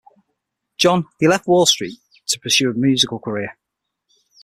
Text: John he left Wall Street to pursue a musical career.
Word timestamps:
John 0.79 1.05
he 1.19 1.27
left 1.27 1.45
Wall 1.45 1.67
Street 1.67 1.99
to 2.25 2.39
pursue 2.39 2.71
a 2.71 2.73
musical 2.73 3.19
career. 3.19 3.55